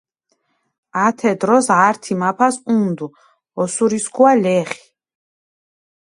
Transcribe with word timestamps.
ათე 1.05 1.31
დროს 1.41 1.67
ართი 1.87 2.13
მაფას 2.21 2.55
ჸუნდჷ 2.63 3.05
ოსურისქუა 3.61 4.31
ლეხი. 4.43 4.81